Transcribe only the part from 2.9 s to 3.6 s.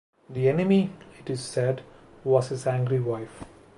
wife.